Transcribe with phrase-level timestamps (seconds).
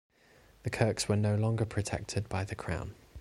[0.63, 2.95] The Kirkes were no longer protected by the crown.